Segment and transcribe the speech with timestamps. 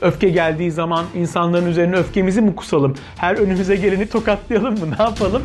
[0.00, 2.94] Öfke geldiği zaman insanların üzerine öfkemizi mi kusalım?
[3.16, 4.86] Her önümüze geleni tokatlayalım mı?
[4.98, 5.42] Ne yapalım?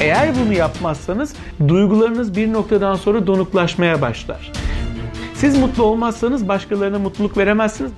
[0.00, 1.34] Eğer bunu yapmazsanız
[1.68, 4.52] duygularınız bir noktadan sonra donuklaşmaya başlar.
[5.34, 7.90] Siz mutlu olmazsanız başkalarına mutluluk veremezsiniz.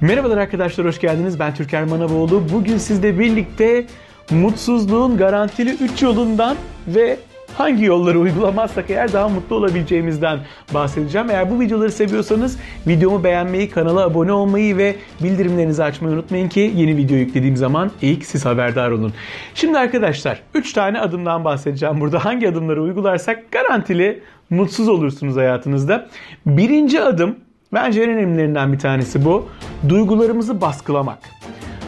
[0.00, 1.38] Merhabalar arkadaşlar, hoş geldiniz.
[1.40, 2.42] Ben Türker Manavoğlu.
[2.52, 3.86] Bugün sizle birlikte
[4.30, 7.16] mutsuzluğun garantili 3 yolundan ve
[7.54, 10.38] hangi yolları uygulamazsak eğer daha mutlu olabileceğimizden
[10.74, 11.30] bahsedeceğim.
[11.30, 16.96] Eğer bu videoları seviyorsanız videomu beğenmeyi, kanala abone olmayı ve bildirimlerinizi açmayı unutmayın ki yeni
[16.96, 19.12] video yüklediğim zaman ilk siz haberdar olun.
[19.54, 22.24] Şimdi arkadaşlar 3 tane adımdan bahsedeceğim burada.
[22.24, 26.08] Hangi adımları uygularsak garantili mutsuz olursunuz hayatınızda.
[26.46, 27.36] Birinci adım
[27.72, 29.48] Bence en önemlilerinden bir tanesi bu.
[29.88, 31.18] Duygularımızı baskılamak.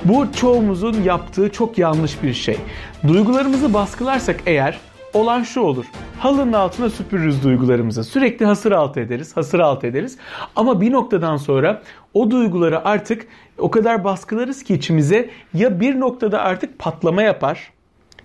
[0.04, 2.56] Bu çoğumuzun yaptığı çok yanlış bir şey.
[3.08, 4.78] Duygularımızı baskılarsak eğer
[5.14, 5.84] olan şu olur.
[6.18, 8.04] Halının altına süpürürüz duygularımızı.
[8.04, 10.18] Sürekli hasır altı ederiz, hasır altı ederiz.
[10.56, 11.82] Ama bir noktadan sonra
[12.14, 13.26] o duyguları artık
[13.58, 17.70] o kadar baskılarız ki içimize ya bir noktada artık patlama yapar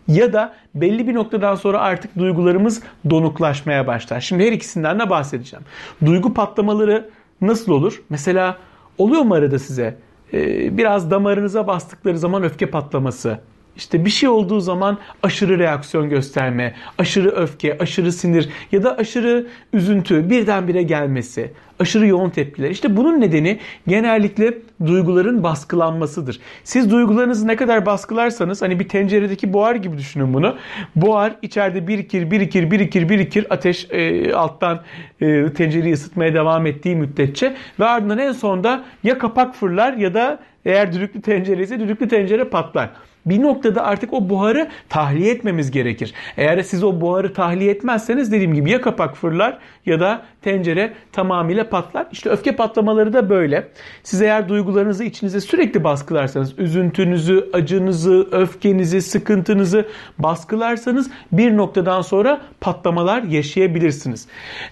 [0.07, 4.21] ya da belli bir noktadan sonra artık duygularımız donuklaşmaya başlar.
[4.21, 5.65] Şimdi her ikisinden de bahsedeceğim.
[6.05, 7.09] Duygu patlamaları
[7.41, 8.01] nasıl olur?
[8.09, 8.57] Mesela
[8.97, 9.97] oluyor mu arada size?
[10.33, 13.39] Ee, biraz damarınıza bastıkları zaman öfke patlaması.
[13.77, 19.47] İşte bir şey olduğu zaman aşırı reaksiyon gösterme, aşırı öfke, aşırı sinir ya da aşırı
[19.73, 22.69] üzüntü birdenbire gelmesi aşırı yoğun tepkiler.
[22.69, 24.53] İşte bunun nedeni genellikle
[24.85, 26.39] duyguların baskılanmasıdır.
[26.63, 30.55] Siz duygularınızı ne kadar baskılarsanız hani bir tenceredeki buhar gibi düşünün bunu.
[30.95, 33.47] Buhar içeride birikir, birikir, birikir, birikir.
[33.49, 34.83] Ateş e, alttan
[35.21, 40.39] e, tencereyi ısıtmaya devam ettiği müddetçe ve ardından en sonunda ya kapak fırlar ya da
[40.65, 42.89] eğer düdüklü tencere ise düdüklü tencere patlar
[43.25, 46.13] bir noktada artık o buharı tahliye etmemiz gerekir.
[46.37, 51.69] Eğer siz o buharı tahliye etmezseniz dediğim gibi ya kapak fırlar ya da tencere tamamıyla
[51.69, 52.07] patlar.
[52.11, 53.67] İşte öfke patlamaları da böyle.
[54.03, 59.85] Siz eğer duygularınızı içinize sürekli baskılarsanız, üzüntünüzü, acınızı, öfkenizi, sıkıntınızı
[60.17, 64.27] baskılarsanız bir noktadan sonra patlamalar yaşayabilirsiniz.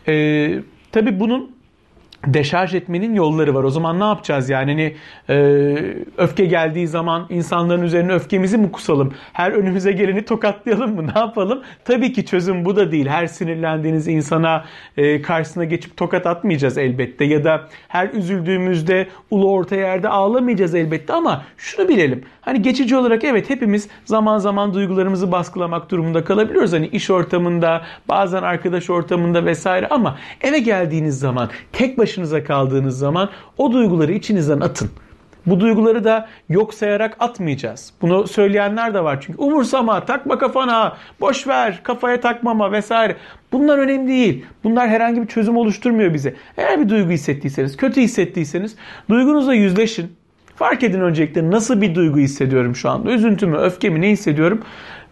[0.07, 0.59] Ee,
[0.91, 1.62] tabii bunun
[2.27, 3.63] deşarj etmenin yolları var.
[3.63, 4.71] O zaman ne yapacağız yani?
[4.71, 4.95] Hani,
[5.29, 5.35] e,
[6.17, 9.13] öfke geldiği zaman insanların üzerine öfkemizi mi kusalım?
[9.33, 11.03] Her önümüze geleni tokatlayalım mı?
[11.15, 11.63] Ne yapalım?
[11.85, 13.07] Tabii ki çözüm bu da değil.
[13.07, 14.65] Her sinirlendiğiniz insana
[14.97, 17.25] e, karşısına geçip tokat atmayacağız elbette.
[17.25, 22.23] Ya da her üzüldüğümüzde ulu orta yerde ağlamayacağız elbette ama şunu bilelim.
[22.45, 26.73] Hani geçici olarak evet hepimiz zaman zaman duygularımızı baskılamak durumunda kalabiliyoruz.
[26.73, 33.29] Hani iş ortamında, bazen arkadaş ortamında vesaire ama eve geldiğiniz zaman tek başınıza kaldığınız zaman
[33.57, 34.89] o duyguları içinizden atın.
[35.45, 37.93] Bu duyguları da yok sayarak atmayacağız.
[38.01, 43.15] Bunu söyleyenler de var çünkü umursama, takma kafana, boş ver, kafaya takmama vesaire.
[43.51, 44.45] Bunlar önemli değil.
[44.63, 46.35] Bunlar herhangi bir çözüm oluşturmuyor bize.
[46.57, 48.75] Eğer bir duygu hissettiyseniz, kötü hissettiyseniz
[49.09, 50.22] duygunuzla yüzleşin.
[50.55, 53.11] Fark edin öncelikle nasıl bir duygu hissediyorum şu anda.
[53.11, 54.61] Üzüntü mü, öfke mi ne hissediyorum?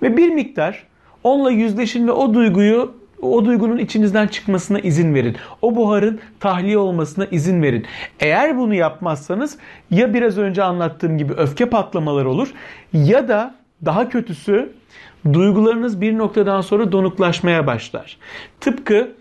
[0.01, 0.83] Ve bir miktar
[1.23, 5.35] onunla yüzleşin ve o duyguyu o duygunun içinizden çıkmasına izin verin.
[5.61, 7.85] O buharın tahliye olmasına izin verin.
[8.19, 9.57] Eğer bunu yapmazsanız
[9.91, 12.53] ya biraz önce anlattığım gibi öfke patlamaları olur
[12.93, 14.71] ya da daha kötüsü
[15.33, 18.17] duygularınız bir noktadan sonra donuklaşmaya başlar.
[18.59, 19.11] Tıpkı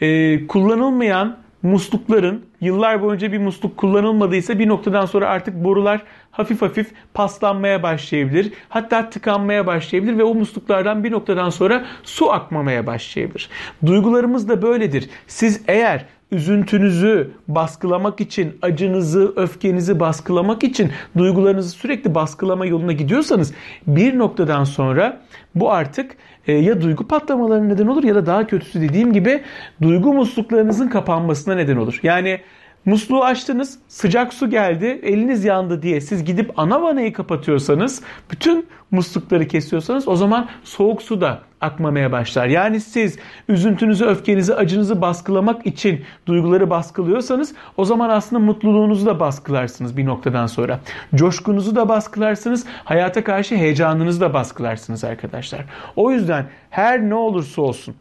[0.00, 6.92] e, kullanılmayan muslukların yıllar boyunca bir musluk kullanılmadıysa bir noktadan sonra artık borular hafif hafif
[7.14, 8.52] paslanmaya başlayabilir.
[8.68, 13.48] Hatta tıkanmaya başlayabilir ve o musluklardan bir noktadan sonra su akmamaya başlayabilir.
[13.86, 15.10] Duygularımız da böyledir.
[15.26, 23.54] Siz eğer üzüntünüzü baskılamak için, acınızı, öfkenizi baskılamak için duygularınızı sürekli baskılama yoluna gidiyorsanız
[23.86, 25.20] bir noktadan sonra
[25.54, 29.42] bu artık e, ya duygu patlamalarına neden olur ya da daha kötüsü dediğim gibi
[29.82, 32.00] duygu musluklarınızın kapanmasına neden olur.
[32.02, 32.40] Yani
[32.84, 39.48] Musluğu açtınız, sıcak su geldi, eliniz yandı diye siz gidip ana vanayı kapatıyorsanız, bütün muslukları
[39.48, 42.46] kesiyorsanız o zaman soğuk su da akmamaya başlar.
[42.46, 43.18] Yani siz
[43.48, 50.46] üzüntünüzü, öfkenizi, acınızı baskılamak için duyguları baskılıyorsanız o zaman aslında mutluluğunuzu da baskılarsınız bir noktadan
[50.46, 50.80] sonra.
[51.14, 55.64] Coşkunuzu da baskılarsınız, hayata karşı heyecanınızı da baskılarsınız arkadaşlar.
[55.96, 57.94] O yüzden her ne olursa olsun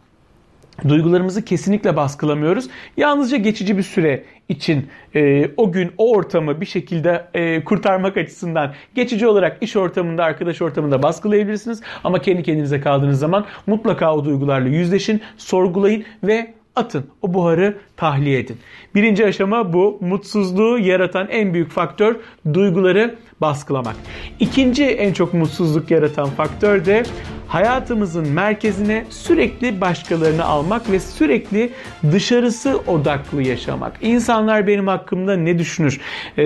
[0.88, 2.68] Duygularımızı kesinlikle baskılamıyoruz.
[2.98, 8.74] Yalnızca geçici bir süre için e, o gün o ortamı bir şekilde e, kurtarmak açısından
[8.96, 11.82] geçici olarak iş ortamında, arkadaş ortamında baskılayabilirsiniz.
[12.04, 17.06] Ama kendi kendinize kaldığınız zaman mutlaka o duygularla yüzleşin, sorgulayın ve atın.
[17.22, 18.58] O buharı tahliye edin.
[18.96, 19.98] Birinci aşama bu.
[20.02, 22.16] Mutsuzluğu yaratan en büyük faktör
[22.54, 23.96] duyguları baskılamak.
[24.40, 27.04] İkinci en çok mutsuzluk yaratan faktör de
[27.48, 31.70] hayatımızın merkezine sürekli başkalarını almak ve sürekli
[32.12, 33.98] dışarısı odaklı yaşamak.
[34.02, 36.02] İnsanlar benim hakkımda ne düşünür?
[36.38, 36.44] Ee,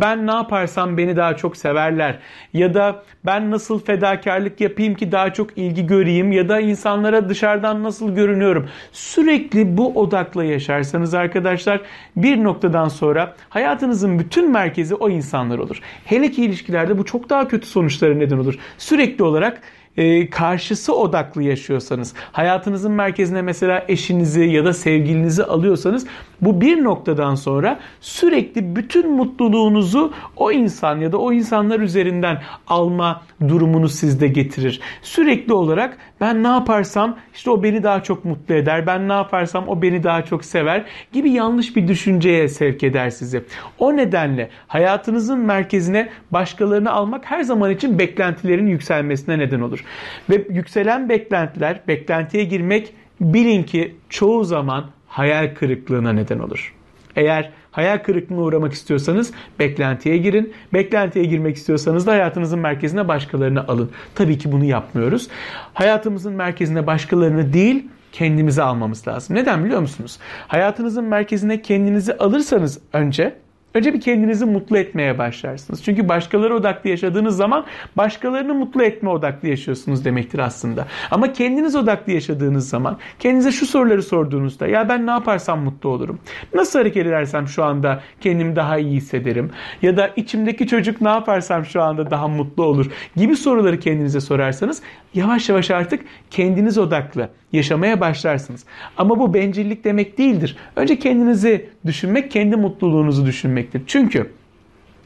[0.00, 2.18] ben ne yaparsam beni daha çok severler.
[2.52, 7.82] Ya da ben nasıl fedakarlık yapayım ki daha çok ilgi göreyim ya da insanlara dışarıdan
[7.82, 8.68] nasıl görünüyorum.
[8.92, 11.80] Sürekli bu odakla yaşarsanız arkadaşlar
[12.16, 15.80] bir noktadan sonra hayatınızın bütün merkezi o insanlar olur.
[16.04, 18.58] Hele ki ilişkilerde bu çok daha kötü sonuçlara neden olur.
[18.78, 19.62] Sürekli olarak
[19.96, 26.06] e, karşısı odaklı yaşıyorsanız, hayatınızın merkezine mesela eşinizi ya da sevgilinizi alıyorsanız
[26.40, 33.22] bu bir noktadan sonra sürekli bütün mutluluğunuzu o insan ya da o insanlar üzerinden alma
[33.48, 34.80] durumunu sizde getirir.
[35.02, 38.86] Sürekli olarak ben ne yaparsam işte o beni daha çok mutlu eder.
[38.86, 43.44] Ben ne yaparsam o beni daha çok sever gibi yanlış bir düşünceye sevk eder sizi.
[43.78, 49.84] O nedenle hayatınızın merkezine başkalarını almak her zaman için beklentilerin yükselmesine neden olur.
[50.30, 56.74] Ve yükselen beklentiler, beklentiye girmek bilin ki çoğu zaman hayal kırıklığına neden olur.
[57.16, 60.54] Eğer hayal kırıklığına uğramak istiyorsanız beklentiye girin.
[60.72, 63.90] Beklentiye girmek istiyorsanız da hayatınızın merkezine başkalarını alın.
[64.14, 65.28] Tabii ki bunu yapmıyoruz.
[65.74, 69.36] Hayatımızın merkezine başkalarını değil kendimizi almamız lazım.
[69.36, 70.18] Neden biliyor musunuz?
[70.48, 73.34] Hayatınızın merkezine kendinizi alırsanız önce
[73.76, 75.84] Önce bir kendinizi mutlu etmeye başlarsınız.
[75.84, 77.64] Çünkü başkaları odaklı yaşadığınız zaman
[77.96, 80.86] başkalarını mutlu etme odaklı yaşıyorsunuz demektir aslında.
[81.10, 86.18] Ama kendiniz odaklı yaşadığınız zaman kendinize şu soruları sorduğunuzda ya ben ne yaparsam mutlu olurum?
[86.54, 89.50] Nasıl hareket edersem şu anda kendimi daha iyi hissederim?
[89.82, 92.86] Ya da içimdeki çocuk ne yaparsam şu anda daha mutlu olur?
[93.16, 94.82] Gibi soruları kendinize sorarsanız
[95.14, 98.64] yavaş yavaş artık kendiniz odaklı yaşamaya başlarsınız.
[98.96, 100.56] Ama bu bencillik demek değildir.
[100.76, 103.26] Önce kendinizi düşünmek, kendi mutluluğunuzu
[103.66, 103.82] düşünmektir.
[103.86, 104.30] Çünkü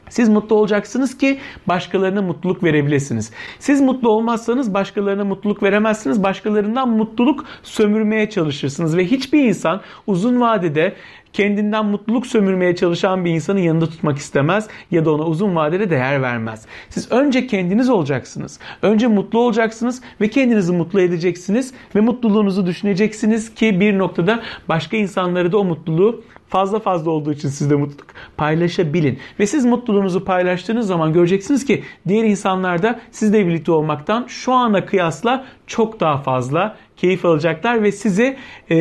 [0.09, 3.31] siz mutlu olacaksınız ki başkalarına mutluluk verebilirsiniz.
[3.59, 6.23] Siz mutlu olmazsanız başkalarına mutluluk veremezsiniz.
[6.23, 10.95] Başkalarından mutluluk sömürmeye çalışırsınız ve hiçbir insan uzun vadede
[11.33, 16.21] kendinden mutluluk sömürmeye çalışan bir insanı yanında tutmak istemez ya da ona uzun vadede değer
[16.21, 16.65] vermez.
[16.89, 18.59] Siz önce kendiniz olacaksınız.
[18.81, 25.51] Önce mutlu olacaksınız ve kendinizi mutlu edeceksiniz ve mutluluğunuzu düşüneceksiniz ki bir noktada başka insanları
[25.51, 29.19] da o mutluluğu fazla fazla olduğu için sizde mutluluk paylaşabilin.
[29.39, 34.85] Ve siz mutluluğunuzu paylaştığınız zaman göreceksiniz ki diğer insanlar da sizle birlikte olmaktan şu ana
[34.85, 38.37] kıyasla çok daha fazla keyif alacaklar ve sizi
[38.69, 38.75] e,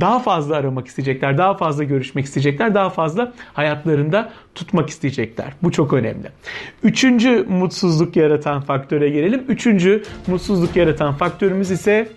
[0.00, 5.52] daha fazla aramak isteyecekler, daha fazla görüşmek isteyecekler, daha fazla hayatlarında tutmak isteyecekler.
[5.62, 6.28] Bu çok önemli.
[6.82, 9.44] Üçüncü mutsuzluk yaratan faktöre gelelim.
[9.48, 12.08] Üçüncü mutsuzluk yaratan faktörümüz ise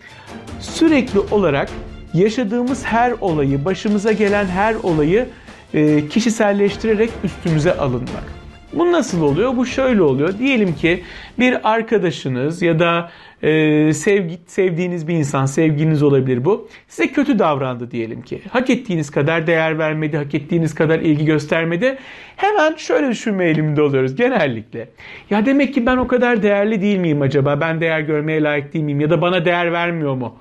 [0.59, 1.69] sürekli olarak
[2.15, 5.25] yaşadığımız her olayı, başımıza gelen her olayı
[5.73, 8.35] e, kişiselleştirerek üstümüze alınmak.
[8.73, 9.57] Bu nasıl oluyor?
[9.57, 10.39] Bu şöyle oluyor.
[10.39, 11.03] Diyelim ki
[11.39, 13.11] bir arkadaşınız ya da
[13.43, 16.69] e, sevgi, sevdiğiniz bir insan, sevginiz olabilir bu.
[16.87, 18.41] Size kötü davrandı diyelim ki.
[18.49, 21.97] Hak ettiğiniz kadar değer vermedi, hak ettiğiniz kadar ilgi göstermedi.
[22.35, 24.89] Hemen şöyle düşünme eğiliminde oluyoruz genellikle.
[25.29, 27.61] Ya demek ki ben o kadar değerli değil miyim acaba?
[27.61, 28.99] Ben değer görmeye layık değil miyim?
[29.01, 30.35] Ya da bana değer vermiyor mu?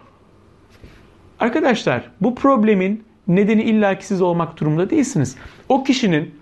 [1.44, 5.36] Arkadaşlar bu problemin nedeni illaki siz olmak durumunda değilsiniz.
[5.68, 6.34] O kişinin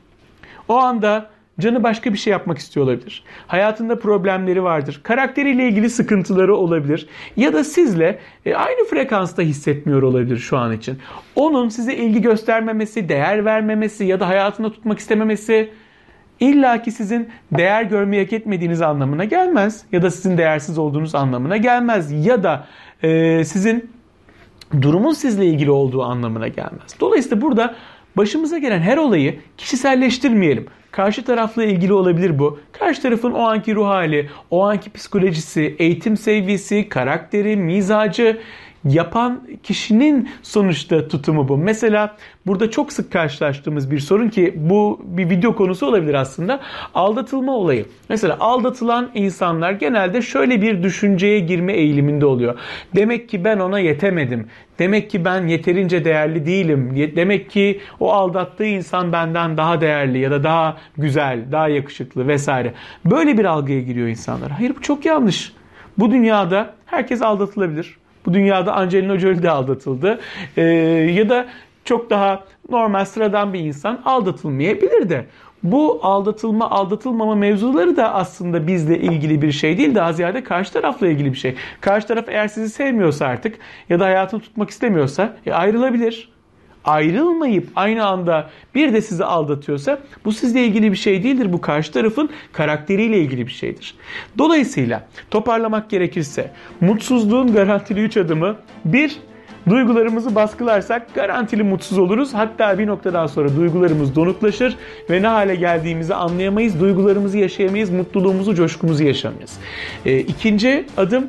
[0.69, 3.25] o anda canı başka bir şey yapmak istiyor olabilir.
[3.47, 5.01] Hayatında problemleri vardır.
[5.03, 7.09] Karakteriyle ilgili sıkıntıları olabilir.
[7.37, 10.99] Ya da sizle e, aynı frekansta hissetmiyor olabilir şu an için.
[11.37, 15.71] Onun size ilgi göstermemesi, değer vermemesi ya da hayatında tutmak istememesi
[16.41, 19.85] illa ki sizin değer görmeyi hak etmediğiniz anlamına gelmez.
[19.93, 22.27] Ya da sizin değersiz olduğunuz anlamına gelmez.
[22.27, 22.67] Ya da
[23.03, 23.92] e, sizin
[24.81, 26.97] durumun sizle ilgili olduğu anlamına gelmez.
[27.01, 27.75] Dolayısıyla burada
[28.17, 30.67] başımıza gelen her olayı kişiselleştirmeyelim.
[30.91, 32.59] Karşı tarafla ilgili olabilir bu.
[32.73, 38.41] Karşı tarafın o anki ruh hali, o anki psikolojisi, eğitim seviyesi, karakteri, mizacı
[38.85, 41.57] yapan kişinin sonuçta tutumu bu.
[41.57, 46.61] Mesela burada çok sık karşılaştığımız bir sorun ki bu bir video konusu olabilir aslında.
[46.95, 47.87] Aldatılma olayı.
[48.09, 52.59] Mesela aldatılan insanlar genelde şöyle bir düşünceye girme eğiliminde oluyor.
[52.97, 54.47] Demek ki ben ona yetemedim.
[54.79, 57.13] Demek ki ben yeterince değerli değilim.
[57.17, 62.75] Demek ki o aldattığı insan benden daha değerli ya da daha güzel, daha yakışıklı vesaire.
[63.05, 64.51] Böyle bir algıya giriyor insanlar.
[64.51, 65.53] Hayır bu çok yanlış.
[65.99, 68.02] Bu dünyada herkes aldatılabilir.
[68.27, 70.21] Bu dünyada Angelina Jolie de aldatıldı.
[70.57, 70.63] Ee,
[71.17, 71.47] ya da
[71.85, 75.27] çok daha normal sıradan bir insan aldatılmayabilir de.
[75.63, 81.09] bu aldatılma aldatılmama mevzuları da aslında bizle ilgili bir şey değil daha ziyade karşı tarafla
[81.09, 81.55] ilgili bir şey.
[81.81, 86.32] Karşı taraf eğer sizi sevmiyorsa artık ya da hayatını tutmak istemiyorsa e, ayrılabilir
[86.85, 91.53] ayrılmayıp aynı anda bir de sizi aldatıyorsa bu sizle ilgili bir şey değildir.
[91.53, 93.95] Bu karşı tarafın karakteriyle ilgili bir şeydir.
[94.39, 99.19] Dolayısıyla toparlamak gerekirse mutsuzluğun garantili 3 adımı bir
[99.69, 102.35] Duygularımızı baskılarsak garantili mutsuz oluruz.
[102.35, 104.77] Hatta bir noktadan sonra duygularımız donuklaşır
[105.11, 106.81] ve ne hale geldiğimizi anlayamayız.
[106.81, 109.59] Duygularımızı yaşayamayız, mutluluğumuzu, coşkumuzu yaşamayız.
[110.07, 111.27] E, ikinci adım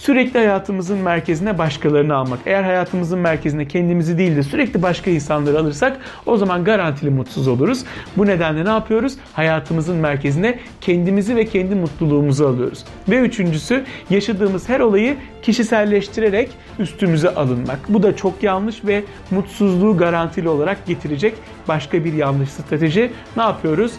[0.00, 2.38] sürekli hayatımızın merkezine başkalarını almak.
[2.46, 7.84] Eğer hayatımızın merkezine kendimizi değil de sürekli başka insanları alırsak o zaman garantili mutsuz oluruz.
[8.16, 9.16] Bu nedenle ne yapıyoruz?
[9.32, 12.84] Hayatımızın merkezine kendimizi ve kendi mutluluğumuzu alıyoruz.
[13.08, 17.78] Ve üçüncüsü yaşadığımız her olayı kişiselleştirerek üstümüze alınmak.
[17.88, 21.34] Bu da çok yanlış ve mutsuzluğu garantili olarak getirecek
[21.68, 23.12] başka bir yanlış strateji.
[23.36, 23.92] Ne yapıyoruz?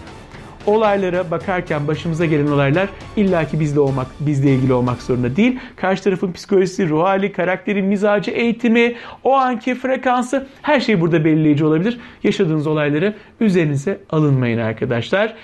[0.65, 5.60] Olaylara bakarken başımıza gelen olaylar illaki bizle olmak, bizle ilgili olmak zorunda değil.
[5.75, 11.65] Karşı tarafın psikolojisi, ruh hali, karakteri, mizacı, eğitimi, o anki frekansı her şey burada belirleyici
[11.65, 12.00] olabilir.
[12.24, 15.36] Yaşadığınız olayları üzerinize alınmayın arkadaşlar.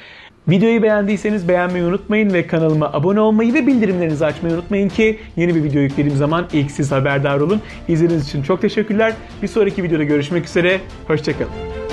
[0.48, 5.64] Videoyu beğendiyseniz beğenmeyi unutmayın ve kanalıma abone olmayı ve bildirimlerinizi açmayı unutmayın ki yeni bir
[5.64, 7.62] video yüklediğim zaman ilk siz haberdar olun.
[7.88, 9.14] İzlediğiniz için çok teşekkürler.
[9.42, 10.80] Bir sonraki videoda görüşmek üzere.
[11.08, 11.87] Hoşçakalın.